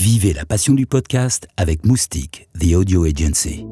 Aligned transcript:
Vivez 0.00 0.32
la 0.32 0.46
passion 0.46 0.72
du 0.72 0.86
podcast 0.86 1.46
avec 1.58 1.84
Moustique, 1.84 2.48
The 2.58 2.72
Audio 2.72 3.04
Agency. 3.04 3.66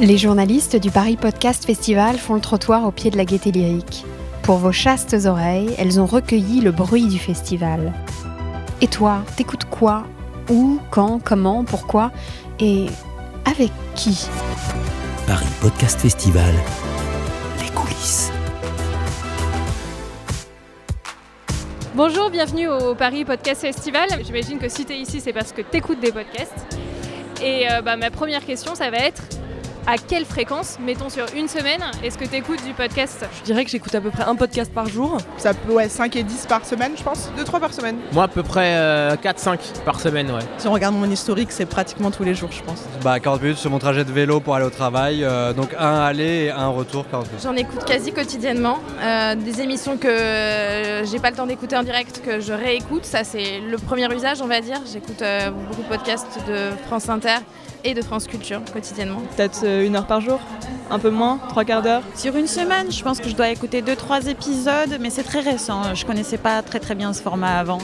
Les 0.00 0.18
journalistes 0.18 0.74
du 0.74 0.90
Paris 0.90 1.16
Podcast 1.16 1.66
Festival 1.66 2.18
font 2.18 2.34
le 2.34 2.40
trottoir 2.40 2.84
au 2.84 2.90
pied 2.90 3.12
de 3.12 3.16
la 3.16 3.24
gaieté 3.24 3.52
lyrique. 3.52 4.04
Pour 4.42 4.56
vos 4.56 4.72
chastes 4.72 5.14
oreilles, 5.24 5.72
elles 5.78 6.00
ont 6.00 6.06
recueilli 6.06 6.60
le 6.60 6.72
bruit 6.72 7.06
du 7.06 7.20
festival. 7.20 7.92
Et 8.80 8.88
toi, 8.88 9.24
t'écoutes 9.36 9.66
quoi? 9.66 10.02
Où 10.50 10.80
Quand 10.90 11.20
Comment 11.22 11.62
Pourquoi? 11.62 12.10
Et 12.58 12.86
avec 13.44 13.70
qui? 13.94 14.26
Paris 15.28 15.46
Podcast 15.60 16.00
Festival, 16.00 16.52
les 17.60 17.70
coulisses. 17.70 18.32
Bonjour, 21.94 22.30
bienvenue 22.30 22.68
au 22.68 22.94
Paris 22.94 23.26
Podcast 23.26 23.60
Festival. 23.60 24.08
J'imagine 24.24 24.58
que 24.58 24.70
si 24.70 24.86
tu 24.86 24.94
es 24.94 24.98
ici, 24.98 25.20
c'est 25.20 25.34
parce 25.34 25.52
que 25.52 25.60
tu 25.60 25.76
écoutes 25.76 26.00
des 26.00 26.10
podcasts. 26.10 26.78
Et 27.42 27.70
euh, 27.70 27.82
bah, 27.82 27.96
ma 27.96 28.10
première 28.10 28.46
question, 28.46 28.74
ça 28.74 28.90
va 28.90 28.96
être 28.96 29.22
à 29.86 29.96
quelle 29.98 30.24
fréquence, 30.24 30.78
mettons 30.80 31.08
sur 31.08 31.26
une 31.36 31.48
semaine, 31.48 31.82
est-ce 32.04 32.16
que 32.16 32.24
tu 32.24 32.36
écoutes 32.36 32.64
du 32.64 32.72
podcast? 32.72 33.26
Je 33.40 33.44
dirais 33.44 33.64
que 33.64 33.70
j'écoute 33.70 33.94
à 33.94 34.00
peu 34.00 34.10
près 34.10 34.24
un 34.24 34.36
podcast 34.36 34.72
par 34.72 34.86
jour. 34.88 35.18
Ça 35.38 35.54
peut, 35.54 35.72
ouais, 35.72 35.88
5 35.88 36.14
et 36.16 36.22
10 36.22 36.46
par 36.46 36.64
semaine, 36.64 36.92
je 36.96 37.02
pense. 37.02 37.30
2-3 37.38 37.60
par 37.60 37.72
semaine. 37.74 37.96
Moi, 38.12 38.24
à 38.24 38.28
peu 38.28 38.42
près 38.42 38.76
euh, 38.76 39.16
4-5 39.16 39.58
par 39.84 40.00
semaine, 40.00 40.30
ouais. 40.30 40.42
Si 40.58 40.68
on 40.68 40.72
regarde 40.72 40.94
mon 40.94 41.10
historique, 41.10 41.50
c'est 41.50 41.66
pratiquement 41.66 42.10
tous 42.10 42.24
les 42.24 42.34
jours, 42.34 42.50
je 42.52 42.62
pense. 42.62 42.82
Bah 43.02 43.18
40 43.18 43.42
minutes 43.42 43.58
sur 43.58 43.70
mon 43.70 43.78
trajet 43.78 44.04
de 44.04 44.12
vélo 44.12 44.40
pour 44.40 44.54
aller 44.54 44.66
au 44.66 44.70
travail, 44.70 45.24
euh, 45.24 45.52
donc 45.52 45.74
un 45.78 46.00
aller 46.00 46.44
et 46.44 46.50
un 46.50 46.68
retour 46.68 47.04
40 47.10 47.26
minutes. 47.26 47.42
J'en 47.42 47.56
écoute 47.56 47.84
quasi 47.84 48.12
quotidiennement. 48.12 48.78
Euh, 49.00 49.34
des 49.34 49.60
émissions 49.60 49.96
que 49.96 50.08
euh, 50.08 51.04
j'ai 51.04 51.18
pas 51.18 51.30
le 51.30 51.36
temps 51.36 51.46
d'écouter 51.46 51.76
en 51.76 51.82
direct, 51.82 52.22
que 52.24 52.40
je 52.40 52.52
réécoute. 52.52 53.04
Ça, 53.04 53.24
c'est 53.24 53.60
le 53.60 53.76
premier 53.78 54.12
usage, 54.14 54.40
on 54.42 54.46
va 54.46 54.60
dire. 54.60 54.80
J'écoute 54.92 55.22
euh, 55.22 55.50
beaucoup 55.50 55.82
de 55.82 55.88
podcasts 55.88 56.38
de 56.46 56.70
France 56.86 57.08
Inter 57.08 57.36
et 57.84 57.94
de 57.94 58.02
France 58.02 58.26
Culture 58.28 58.60
quotidiennement. 58.72 59.20
Peut-être 59.36 59.62
euh, 59.64 59.71
une 59.84 59.96
heure 59.96 60.06
par 60.06 60.20
jour, 60.20 60.40
un 60.90 60.98
peu 60.98 61.10
moins, 61.10 61.38
trois 61.48 61.64
quarts 61.64 61.82
d'heure. 61.82 62.02
Sur 62.14 62.36
une 62.36 62.46
semaine, 62.46 62.90
je 62.90 63.02
pense 63.02 63.18
que 63.18 63.28
je 63.28 63.34
dois 63.34 63.48
écouter 63.50 63.82
2-3 63.82 64.28
épisodes, 64.28 64.98
mais 65.00 65.10
c'est 65.10 65.22
très 65.22 65.40
récent. 65.40 65.94
Je 65.94 66.04
connaissais 66.04 66.38
pas 66.38 66.62
très 66.62 66.80
très 66.80 66.94
bien 66.94 67.12
ce 67.12 67.22
format 67.22 67.58
avant. 67.58 67.78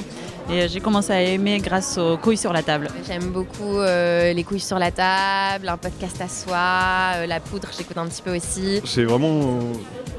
Et 0.51 0.67
j'ai 0.67 0.81
commencé 0.81 1.13
à 1.13 1.21
aimer 1.21 1.59
grâce 1.59 1.99
aux 1.99 2.17
couilles 2.17 2.39
sur 2.39 2.55
la 2.55 2.63
table. 2.63 2.89
J'aime 3.07 3.31
beaucoup 3.31 3.79
euh, 3.79 4.33
les 4.33 4.45
couilles 4.45 4.61
sur 4.61 4.79
la 4.79 4.91
table, 4.91 5.69
un 5.69 5.77
podcast 5.77 6.19
à 6.23 6.29
soi, 6.29 7.17
euh, 7.17 7.27
la 7.27 7.39
poudre, 7.39 7.69
j'écoute 7.77 7.99
un 7.99 8.07
petit 8.07 8.23
peu 8.23 8.35
aussi. 8.35 8.81
C'est 8.87 9.05
vraiment 9.05 9.41
euh, 9.43 9.61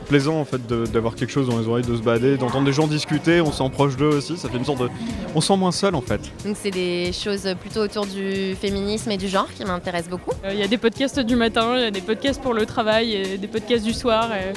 plaisant 0.10 0.40
en 0.40 0.46
fait 0.46 0.66
d'avoir 0.68 1.16
quelque 1.16 1.30
chose 1.32 1.48
dans 1.48 1.58
les 1.60 1.68
oreilles, 1.68 1.86
de 1.86 1.96
se 1.96 2.02
balader, 2.02 2.36
d'entendre 2.36 2.66
des 2.66 2.74
gens 2.74 2.88
discuter, 2.88 3.40
on 3.40 3.52
se 3.52 3.60
sent 3.64 3.70
proche 3.72 3.96
d'eux 3.96 4.08
aussi, 4.18 4.36
ça 4.38 4.50
fait 4.50 4.58
une 4.58 4.66
sorte 4.66 4.82
de... 4.82 4.90
On 5.36 5.40
se 5.42 5.48
sent 5.48 5.56
moins 5.58 5.72
seul 5.72 5.96
en 5.96 6.02
fait. 6.02 6.20
Donc 6.44 6.58
c'est 6.60 6.72
des 6.72 7.12
choses 7.14 7.48
plutôt 7.62 7.82
autour 7.82 8.06
du 8.06 8.56
féminisme 8.60 9.12
et 9.12 9.18
du 9.18 9.28
genre 9.30 9.48
qui 9.56 9.64
m'intéressent 9.64 10.10
beaucoup. 10.10 10.32
Euh, 10.44 10.50
Il 10.52 10.60
y 10.60 10.64
a 10.64 10.68
des 10.68 10.78
podcasts 10.80 11.20
du 11.20 11.36
matin, 11.36 11.76
il 11.78 11.82
y 11.84 11.86
a 11.86 11.92
des 11.92 12.02
podcasts 12.02 12.42
pour 12.42 12.54
le 12.54 12.66
travail, 12.66 13.14
et 13.14 13.38
des 13.38 13.48
podcasts 13.48 13.86
du 13.86 13.94
soir. 13.94 14.34
et- 14.34 14.52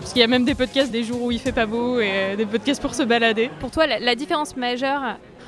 Parce 0.00 0.12
qu'il 0.12 0.20
y 0.20 0.24
a 0.24 0.28
même 0.28 0.44
des 0.44 0.54
podcasts 0.54 0.90
des 0.90 1.04
jours 1.04 1.22
où 1.22 1.30
il 1.30 1.38
fait 1.38 1.52
pas 1.52 1.66
beau 1.66 1.98
et 2.00 2.08
euh, 2.10 2.36
des 2.36 2.46
podcasts 2.46 2.80
pour 2.82 2.94
se 2.94 3.02
balader. 3.02 3.50
Pour 3.60 3.70
toi, 3.70 3.86
la, 3.86 3.98
la 4.00 4.14
différence 4.14 4.56
majeure 4.56 5.02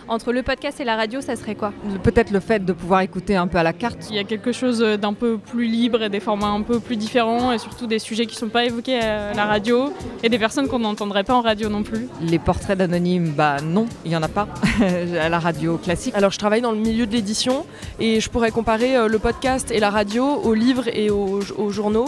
entre 0.08 0.32
le 0.32 0.42
podcast 0.42 0.80
et 0.80 0.84
la 0.84 0.96
radio, 0.96 1.20
ça 1.20 1.36
serait 1.36 1.54
quoi 1.54 1.72
Peut-être 2.02 2.30
le 2.30 2.40
fait 2.40 2.64
de 2.64 2.72
pouvoir 2.72 3.00
écouter 3.00 3.36
un 3.36 3.46
peu 3.46 3.58
à 3.58 3.62
la 3.62 3.72
carte. 3.72 4.06
Il 4.10 4.16
y 4.16 4.18
a 4.18 4.24
quelque 4.24 4.52
chose 4.52 4.80
d'un 4.80 5.12
peu 5.12 5.38
plus 5.38 5.66
libre 5.66 6.02
et 6.02 6.08
des 6.08 6.20
formats 6.20 6.48
un 6.48 6.62
peu 6.62 6.80
plus 6.80 6.96
différents 6.96 7.52
et 7.52 7.58
surtout 7.58 7.86
des 7.86 7.98
sujets 7.98 8.26
qui 8.26 8.36
sont 8.36 8.48
pas 8.48 8.64
évoqués 8.64 8.98
à 9.00 9.34
la 9.34 9.44
radio 9.46 9.92
et 10.22 10.28
des 10.28 10.38
personnes 10.38 10.68
qu'on 10.68 10.78
n'entendrait 10.78 11.24
pas 11.24 11.34
en 11.34 11.40
radio 11.40 11.68
non 11.68 11.82
plus. 11.82 12.08
Les 12.20 12.38
portraits 12.38 12.78
d'anonymes, 12.78 13.32
bah 13.32 13.56
non, 13.62 13.86
il 14.04 14.12
y 14.12 14.16
en 14.16 14.22
a 14.22 14.28
pas 14.28 14.48
à 15.20 15.28
la 15.28 15.38
radio 15.38 15.76
classique. 15.78 16.14
Alors 16.14 16.30
je 16.30 16.38
travaille 16.38 16.60
dans 16.60 16.72
le 16.72 16.78
milieu 16.78 17.06
de 17.06 17.12
l'édition 17.12 17.66
et 17.98 18.20
je 18.20 18.30
pourrais 18.30 18.50
comparer 18.50 18.96
euh, 18.96 19.08
le 19.08 19.18
podcast 19.18 19.70
et 19.70 19.80
la 19.80 19.90
radio 19.90 20.24
aux 20.24 20.54
livres 20.54 20.88
et 20.88 21.10
aux, 21.10 21.40
aux 21.56 21.70
journaux. 21.70 22.06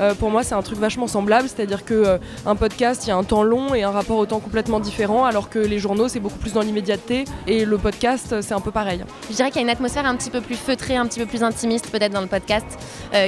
Euh, 0.00 0.14
pour 0.14 0.30
moi, 0.30 0.42
c'est 0.42 0.54
un 0.54 0.62
truc 0.62 0.78
vachement 0.78 1.06
semblable, 1.06 1.48
c'est-à-dire 1.48 1.84
que 1.84 1.94
euh, 1.94 2.18
un 2.46 2.56
podcast, 2.56 3.06
il 3.06 3.08
y 3.08 3.12
a 3.12 3.16
un 3.16 3.24
temps 3.24 3.42
long 3.42 3.74
et 3.74 3.82
un 3.82 3.90
rapport 3.90 4.18
au 4.18 4.26
temps 4.26 4.40
complètement 4.40 4.80
différent, 4.80 5.24
alors 5.24 5.50
que 5.50 5.58
les 5.58 5.78
journaux, 5.78 6.08
c'est 6.08 6.20
beaucoup 6.20 6.38
plus 6.38 6.52
dans 6.52 6.62
l'immédiateté 6.62 7.24
et 7.46 7.64
le 7.64 7.78
podcast, 7.78 8.32
euh, 8.32 8.42
c'est 8.42 8.54
un 8.54 8.60
peu 8.60 8.70
pareil. 8.70 9.04
Je 9.30 9.36
dirais 9.36 9.50
qu'il 9.50 9.56
y 9.56 9.60
a 9.60 9.62
une 9.62 9.70
atmosphère 9.70 10.06
un 10.06 10.16
petit 10.16 10.30
peu 10.30 10.40
plus 10.40 10.56
feutrée, 10.56 10.96
un 10.96 11.06
petit 11.06 11.20
peu 11.20 11.26
plus 11.26 11.42
intimiste 11.42 11.90
peut-être 11.90 12.12
dans 12.12 12.20
le 12.20 12.26
podcast, 12.26 12.66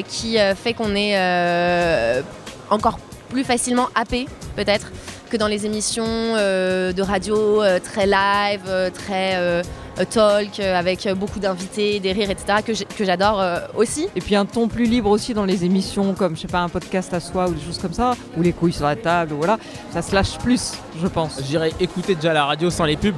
qui 0.09 0.37
fait 0.57 0.75
qu'on 0.75 0.95
est 0.95 2.23
encore 2.71 2.99
plus 3.29 3.45
facilement 3.45 3.89
happé 3.95 4.27
peut-être 4.57 4.91
que 5.29 5.37
dans 5.37 5.49
les 5.49 5.67
émissions 5.67 6.05
euh, 6.07 6.93
de 6.93 7.03
radio 7.03 7.63
euh, 7.63 7.79
très 7.81 8.07
live, 8.07 8.63
euh, 8.67 8.91
très 8.91 9.63
talk, 10.05 10.61
avec 10.61 11.09
beaucoup 11.17 11.39
d'invités, 11.39 12.01
des 12.01 12.13
rires, 12.13 12.31
etc., 12.31 12.59
que 12.97 13.05
j'adore 13.05 13.41
euh, 13.41 13.61
aussi. 13.75 14.09
Et 14.15 14.21
puis 14.21 14.37
un 14.37 14.45
ton 14.45 14.69
plus 14.69 14.85
libre 14.85 15.11
aussi 15.11 15.33
dans 15.33 15.45
les 15.45 15.65
émissions 15.65 16.15
comme, 16.15 16.37
je 16.37 16.43
sais 16.43 16.49
pas, 16.49 16.61
un 16.61 16.69
podcast 16.69 17.15
à 17.15 17.21
soi 17.21 17.49
ou 17.49 17.55
des 17.55 17.65
choses 17.65 17.79
comme 17.79 17.93
ça, 17.93 18.15
ou 18.37 18.43
les 18.43 18.53
couilles 18.53 18.73
sur 18.73 18.85
la 18.85 18.97
table, 18.97 19.35
voilà. 19.35 19.59
Ça 19.93 20.03
se 20.03 20.15
lâche 20.15 20.39
plus, 20.39 20.75
je 21.01 21.07
pense. 21.07 21.39
Je 21.39 21.47
dirais 21.47 21.73
écouter 21.81 22.15
déjà 22.15 22.33
la 22.33 22.45
radio 22.45 22.71
sans 22.71 22.85
les 22.85 22.97
pubs. 22.97 23.15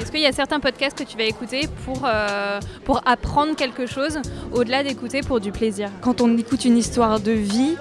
Est-ce 0.00 0.10
qu'il 0.10 0.20
y 0.20 0.26
a 0.26 0.32
certains 0.32 0.60
podcasts 0.60 0.98
que 0.98 1.04
tu 1.04 1.16
vas 1.16 1.24
écouter 1.24 1.68
pour, 1.84 2.02
euh, 2.04 2.60
pour 2.84 3.00
apprendre 3.06 3.56
quelque 3.56 3.86
chose 3.86 4.18
au-delà 4.52 4.82
d'écouter 4.82 5.22
pour 5.22 5.40
du 5.40 5.52
plaisir? 5.52 5.90
Quand 6.02 6.20
on 6.20 6.36
écoute 6.36 6.64
une 6.64 6.76
histoire 6.76 7.20
de 7.20 7.32
vie, 7.32 7.76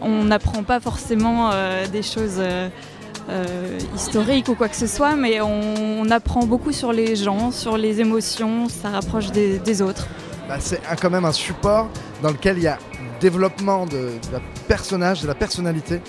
on 0.00 0.24
n'apprend 0.24 0.64
pas 0.64 0.80
forcément 0.80 1.50
euh, 1.52 1.86
des 1.86 2.02
choses 2.02 2.40
euh, 3.28 3.78
historiques 3.94 4.48
ou 4.48 4.54
quoi 4.54 4.68
que 4.68 4.76
ce 4.76 4.86
soit, 4.86 5.16
mais 5.16 5.40
on, 5.40 6.00
on 6.00 6.10
apprend 6.10 6.44
beaucoup 6.46 6.72
sur 6.72 6.92
les 6.92 7.16
gens, 7.16 7.50
sur 7.50 7.76
les 7.76 8.00
émotions, 8.00 8.68
ça 8.68 8.90
rapproche 8.90 9.30
des, 9.30 9.58
des 9.58 9.82
autres. 9.82 10.06
Bah, 10.48 10.56
c'est 10.58 10.80
quand 11.00 11.10
même 11.10 11.24
un 11.24 11.32
support 11.32 11.88
dans 12.22 12.30
lequel 12.30 12.58
il 12.58 12.64
y 12.64 12.68
a 12.68 12.78
développement 13.20 13.86
de, 13.86 13.92
de 13.92 14.32
la 14.32 14.40
personnage, 14.66 15.22
de 15.22 15.28
la 15.28 15.34
personnalité, 15.34 16.00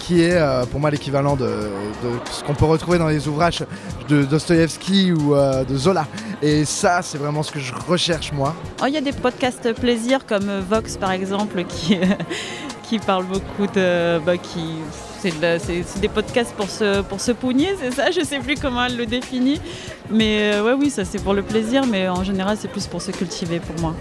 qui 0.00 0.22
est 0.22 0.36
euh, 0.36 0.64
pour 0.66 0.80
moi 0.80 0.90
l'équivalent 0.90 1.34
de, 1.34 1.46
de 1.46 2.10
ce 2.30 2.44
qu'on 2.44 2.54
peut 2.54 2.66
retrouver 2.66 2.98
dans 2.98 3.08
les 3.08 3.26
ouvrages 3.26 3.64
de 4.08 4.22
Dostoïevski 4.24 5.12
ou 5.12 5.34
euh, 5.34 5.64
de 5.64 5.76
Zola. 5.76 6.06
Et 6.42 6.64
ça, 6.64 7.00
c'est 7.02 7.18
vraiment 7.18 7.42
ce 7.42 7.50
que 7.50 7.58
je 7.58 7.72
recherche 7.74 8.32
moi. 8.32 8.54
Oh, 8.82 8.84
Il 8.86 8.94
y 8.94 8.96
a 8.96 9.00
des 9.00 9.12
podcasts 9.12 9.72
plaisir 9.72 10.24
comme 10.26 10.60
Vox 10.68 10.96
par 10.96 11.10
exemple 11.10 11.64
qui, 11.64 11.98
qui 12.88 12.98
parlent 12.98 13.26
beaucoup 13.26 13.66
de... 13.74 14.18
bah, 14.24 14.36
qui, 14.36 14.60
c'est, 15.20 15.36
de 15.36 15.42
la- 15.42 15.58
c'est- 15.58 15.82
c'est 15.86 16.00
des 16.00 16.08
podcasts 16.08 16.54
pour 16.54 16.70
se, 16.70 17.02
pour 17.02 17.20
se 17.20 17.32
pougner, 17.32 17.74
c'est 17.80 17.90
ça? 17.90 18.10
Je 18.10 18.22
sais 18.24 18.38
plus 18.38 18.54
comment 18.54 18.84
elle 18.84 18.96
le 18.96 19.06
définit. 19.06 19.60
Mais 20.10 20.52
euh, 20.54 20.62
ouais, 20.64 20.72
oui, 20.72 20.88
ça 20.88 21.04
c'est 21.04 21.22
pour 21.22 21.34
le 21.34 21.42
plaisir, 21.42 21.84
mais 21.86 22.08
en 22.08 22.24
général 22.24 22.56
c'est 22.58 22.68
plus 22.68 22.86
pour 22.86 23.02
se 23.02 23.10
cultiver 23.10 23.60
pour 23.60 23.78
moi. 23.82 23.94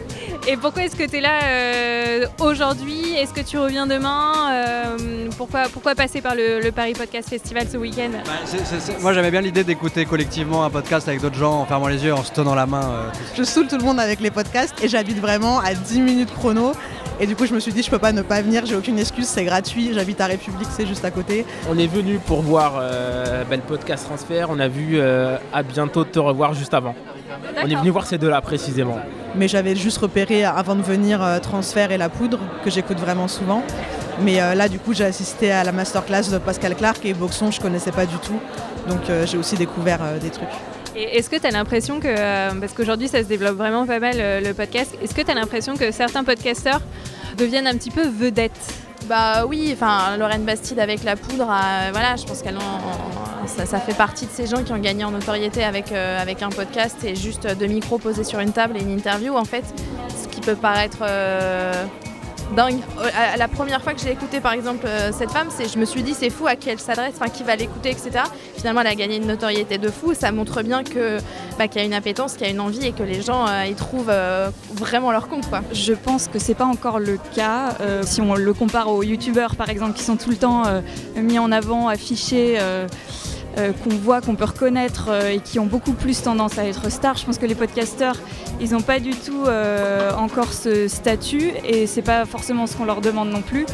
Et 0.48 0.56
pourquoi 0.56 0.84
est-ce 0.84 0.96
que 0.96 1.04
tu 1.04 1.18
es 1.18 1.22
là 1.22 1.40
euh, 1.44 2.26
aujourd'hui? 2.40 3.14
Est-ce 3.18 3.34
que 3.34 3.42
tu 3.42 3.58
reviens 3.58 3.86
demain? 3.88 4.32
Euh, 4.52 5.28
pourquoi, 5.36 5.64
pourquoi 5.74 5.96
passer 5.96 6.22
par 6.22 6.34
le, 6.36 6.62
le 6.62 6.72
Paris 6.72 6.94
Podcast 6.94 7.28
Festival 7.30 7.68
ce 7.70 7.76
week-end? 7.76 8.12
Bah, 8.26 8.32
c'est- 8.46 8.64
c'est- 8.66 8.80
c'est- 8.80 9.02
Moi 9.02 9.12
j'aimais 9.12 9.32
bien 9.32 9.42
l'idée 9.42 9.66
d'écouter 9.66 10.06
collectivement 10.06 10.64
un 10.64 10.70
podcast 10.70 11.10
avec 11.10 11.20
d'autres 11.20 11.36
gens 11.36 11.60
en 11.60 11.66
fermant 11.66 11.88
les 11.88 12.06
yeux, 12.06 12.14
en 12.14 12.24
se 12.24 12.32
tenant 12.32 12.56
la 12.56 12.66
main. 12.66 12.86
euh, 12.90 13.10
Je 13.36 13.44
saoule 13.44 13.68
tout 13.68 13.78
le 13.78 13.84
monde 13.84 14.00
avec 14.00 14.22
les 14.22 14.32
podcasts 14.32 14.82
et 14.82 14.88
j'habite 14.88 15.20
vraiment 15.20 15.60
à 15.60 15.74
10 15.74 16.00
minutes 16.00 16.34
chrono. 16.34 16.72
Et 17.20 17.26
du 17.26 17.36
coup, 17.36 17.48
je 17.48 17.54
me 17.54 17.60
suis 17.60 17.74
dit, 17.74 17.82
je 17.82 17.90
peux 17.90 17.98
pas 17.98 18.12
ne 18.12 18.22
pas 18.22 18.42
venir, 18.42 18.66
j'ai 18.66 18.76
aucune 18.76 19.00
excuse, 19.00 19.26
c'est 19.28 19.44
gratuit. 19.44 19.92
J'habite 19.94 20.22
à 20.22 20.28
République, 20.28 20.68
c'est 20.72 20.86
juste 20.86 21.04
à 21.04 21.10
côté. 21.10 21.46
On 21.70 21.78
est 21.78 21.88
venu 21.88 22.20
pour 22.20 22.42
voir 22.42 22.78
euh, 22.80 23.44
ben, 23.50 23.58
le 23.58 23.64
podcast 23.64 24.06
Transfert, 24.06 24.50
on 24.52 24.60
a 24.60 24.68
vu 24.68 25.00
euh, 25.00 25.38
à 25.52 25.64
bientôt 25.64 26.04
te 26.04 26.20
revoir 26.20 26.54
juste 26.54 26.76
avant. 26.76 26.94
On 27.64 27.68
est 27.68 27.76
venu 27.76 27.90
voir 27.90 28.06
ces 28.06 28.20
deux-là 28.20 28.40
précisément. 28.42 29.00
Mais 29.36 29.48
j'avais 29.48 29.76
juste 29.76 29.98
repéré 29.98 30.46
avant 30.46 30.76
de 30.76 30.84
venir 30.84 31.24
euh, 31.24 31.40
Transfert 31.40 31.92
et 31.92 31.98
La 31.98 32.10
Poudre, 32.10 32.40
que 32.64 32.70
j'écoute 32.70 33.00
vraiment 33.00 33.28
souvent. 33.28 33.64
Mais 34.22 34.40
euh, 34.40 34.54
là, 34.54 34.70
du 34.70 34.78
coup, 34.78 34.94
j'ai 34.94 35.06
assisté 35.06 35.52
à 35.52 35.64
la 35.64 35.72
masterclass 35.72 36.30
de 36.32 36.38
Pascal 36.38 36.76
Clark 36.76 37.04
et 37.04 37.14
Boxon, 37.14 37.50
je 37.50 37.60
connaissais 37.60 37.92
pas 37.92 38.06
du 38.06 38.18
tout. 38.18 38.40
Donc 38.88 39.10
euh, 39.10 39.26
j'ai 39.26 39.38
aussi 39.38 39.56
découvert 39.56 40.00
euh, 40.04 40.20
des 40.20 40.30
trucs. 40.30 40.48
Est-ce 40.96 41.30
que 41.30 41.36
tu 41.36 41.46
as 41.46 41.52
l'impression 41.52 42.00
que, 42.00 42.08
euh, 42.08 42.50
parce 42.60 42.74
qu'aujourd'hui 42.74 43.08
ça 43.08 43.20
se 43.20 43.28
développe 43.28 43.56
vraiment 43.58 43.86
pas 43.86 44.00
mal 44.00 44.16
euh, 44.18 44.42
le 44.42 44.54
podcast, 44.56 44.98
est-ce 45.04 45.14
que 45.14 45.22
tu 45.22 45.30
as 45.30 45.36
l'impression 45.36 45.76
que 45.76 45.92
certains 45.92 46.24
podcasteurs 46.24 46.82
deviennent 47.38 47.68
un 47.68 47.76
petit 47.76 47.92
peu 47.92 48.08
vedettes. 48.08 48.74
Bah 49.08 49.46
oui, 49.46 49.72
enfin 49.74 50.18
Lorraine 50.18 50.44
Bastide 50.44 50.80
avec 50.80 51.04
la 51.04 51.16
poudre, 51.16 51.50
euh, 51.50 51.90
voilà, 51.92 52.16
je 52.18 52.26
pense 52.26 52.42
qu'elle 52.42 52.58
ça, 53.46 53.80
fait 53.80 53.94
partie 53.96 54.26
de 54.26 54.32
ces 54.32 54.48
gens 54.48 54.64
qui 54.64 54.74
ont 54.74 54.80
gagné 54.80 55.06
en 55.06 55.12
notoriété 55.12 55.64
avec, 55.64 55.92
euh, 55.92 56.22
avec 56.22 56.42
un 56.42 56.50
podcast 56.50 57.04
et 57.06 57.16
juste 57.16 57.48
deux 57.58 57.68
micros 57.68 58.00
posés 58.00 58.26
sur 58.26 58.40
une 58.40 58.52
table 58.52 58.76
et 58.76 58.82
une 58.82 58.92
interview 58.92 59.36
en 59.36 59.46
fait, 59.46 59.64
ce 60.22 60.28
qui 60.28 60.42
peut 60.42 60.56
paraître 60.56 60.98
euh, 61.02 61.86
dingue. 62.56 62.80
Euh, 63.00 63.10
La 63.38 63.48
première 63.48 63.82
fois 63.82 63.94
que 63.94 64.00
j'ai 64.02 64.12
écouté 64.12 64.40
par 64.40 64.54
exemple 64.54 64.86
euh, 64.86 65.12
cette 65.12 65.32
femme, 65.32 65.50
je 65.52 65.78
me 65.78 65.86
suis 65.86 66.04
dit 66.04 66.14
c'est 66.14 66.30
fou 66.30 66.48
à 66.48 66.56
qui 66.56 66.70
elle 66.70 66.80
s'adresse, 66.80 67.14
enfin 67.16 67.30
qui 67.30 67.44
va 67.44 67.56
l'écouter, 67.56 67.90
etc. 67.92 68.12
Finalement, 68.56 68.82
elle 68.82 68.88
a 68.88 68.96
gagné 68.96 69.18
une 69.18 69.28
notoriété 69.28 69.78
de 69.78 69.90
fou. 69.90 70.14
Ça 70.14 70.32
montre 70.32 70.62
bien 70.64 70.84
que 70.84 71.18
bah, 71.58 71.68
qu'il 71.68 71.82
y 71.82 71.84
a 71.84 71.88
une 71.88 71.94
appétence, 71.94 72.34
qu'il 72.34 72.46
y 72.46 72.50
a 72.50 72.54
une 72.54 72.60
envie 72.60 72.86
et 72.86 72.92
que 72.92 73.04
les 73.04 73.22
gens 73.22 73.48
euh, 73.48 73.66
y 73.66 73.74
trouvent 73.74 74.14
vraiment 74.74 75.12
leur 75.12 75.28
compte. 75.28 75.46
Je 75.72 75.94
pense 75.94 76.28
que 76.28 76.40
c'est 76.40 76.56
pas 76.56 76.66
encore 76.66 77.00
le 77.00 77.18
cas. 77.36 77.76
si 78.04 78.22
on 78.22 78.36
le 78.36 78.54
compare 78.54 78.90
aux 78.90 79.04
youtubeurs 79.04 79.56
par 79.56 79.70
exemple 79.70 79.94
qui 79.94 80.04
sont 80.04 80.18
tout 80.18 80.30
le 80.30 80.38
temps 80.38 80.64
mis 81.16 81.40
en 81.40 81.52
avant, 81.52 81.88
affichés. 81.88 82.58
Euh, 83.58 83.72
qu'on 83.72 83.96
voit, 83.96 84.22
qu'on 84.22 84.36
peut 84.36 84.46
reconnaître 84.46 85.08
euh, 85.10 85.30
et 85.30 85.40
qui 85.40 85.58
ont 85.58 85.66
beaucoup 85.66 85.94
plus 85.94 86.22
tendance 86.22 86.60
à 86.60 86.66
être 86.66 86.92
stars. 86.92 87.18
Je 87.18 87.26
pense 87.26 87.40
que 87.40 87.46
les 87.48 87.56
podcasteurs, 87.56 88.16
ils 88.62 88.72
n'ont 88.72 88.82
pas 88.82 89.00
du 89.00 89.12
tout 89.12 89.46
euh, 89.48 90.12
encore 90.14 90.54
ce 90.54 90.88
statut 90.88 91.54
et 91.66 91.88
c'est 91.88 92.04
pas 92.04 92.26
forcément 92.26 92.68
ce 92.68 92.78
qu'on 92.78 92.86
leur 92.86 93.02
demande 93.02 93.30
non 93.30 93.42
plus. 93.42 93.66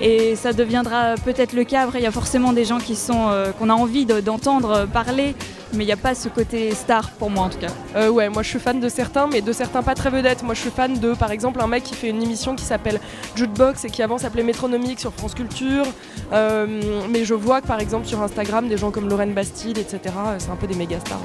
Et 0.00 0.36
ça 0.36 0.52
deviendra 0.52 1.16
peut-être 1.24 1.54
le 1.54 1.64
cas. 1.64 1.88
Il 1.94 2.00
y 2.00 2.06
a 2.06 2.12
forcément 2.12 2.52
des 2.52 2.64
gens 2.64 2.78
qui 2.78 2.94
sont 2.96 3.30
qu'on 3.58 3.68
a 3.68 3.74
envie 3.74 4.04
d'entendre 4.04 4.86
parler 4.92 5.36
mais 5.72 5.84
il 5.84 5.86
n'y 5.86 5.92
a 5.92 5.96
pas 5.96 6.14
ce 6.14 6.28
côté 6.28 6.74
star 6.74 7.10
pour 7.12 7.30
moi 7.30 7.44
en 7.44 7.48
tout 7.48 7.58
cas. 7.58 7.72
Euh, 7.96 8.08
ouais, 8.08 8.28
moi 8.28 8.42
je 8.42 8.48
suis 8.48 8.58
fan 8.58 8.80
de 8.80 8.88
certains, 8.88 9.26
mais 9.26 9.40
de 9.40 9.52
certains 9.52 9.82
pas 9.82 9.94
très 9.94 10.10
vedettes. 10.10 10.42
Moi 10.42 10.54
je 10.54 10.60
suis 10.60 10.70
fan 10.70 10.98
de, 10.98 11.14
par 11.14 11.30
exemple, 11.30 11.60
un 11.60 11.66
mec 11.66 11.84
qui 11.84 11.94
fait 11.94 12.08
une 12.08 12.22
émission 12.22 12.54
qui 12.54 12.64
s'appelle 12.64 13.00
Jukebox 13.34 13.84
et 13.84 13.90
qui 13.90 14.02
avant 14.02 14.18
s'appelait 14.18 14.42
Métronomique 14.42 15.00
sur 15.00 15.12
France 15.12 15.34
Culture. 15.34 15.86
Euh, 16.32 17.06
mais 17.10 17.24
je 17.24 17.34
vois 17.34 17.60
que 17.60 17.66
par 17.66 17.80
exemple 17.80 18.06
sur 18.06 18.22
Instagram, 18.22 18.68
des 18.68 18.76
gens 18.76 18.90
comme 18.90 19.08
Lorraine 19.08 19.34
Bastide, 19.34 19.78
etc., 19.78 20.14
c'est 20.38 20.50
un 20.50 20.56
peu 20.56 20.66
des 20.66 20.74
méga 20.74 21.00
stars. 21.00 21.20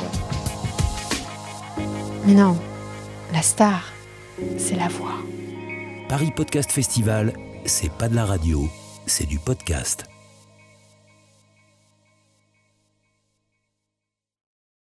Mais 2.26 2.34
non, 2.34 2.58
la 3.34 3.42
star, 3.42 3.94
c'est 4.58 4.76
la 4.76 4.88
voix. 4.88 5.16
Paris 6.10 6.32
Podcast 6.36 6.72
Festival, 6.72 7.34
c'est 7.66 7.92
pas 7.92 8.08
de 8.10 8.16
la 8.16 8.26
radio, 8.26 8.70
c'est 9.06 9.28
du 9.28 9.40
podcast. 9.40 10.06